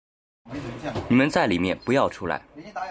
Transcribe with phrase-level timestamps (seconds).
[1.09, 2.41] 你们在里面不要出来